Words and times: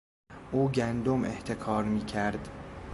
او 0.51 0.69
گندم 0.71 1.23
احتکار 1.25 1.83
میکرد. 1.83 2.47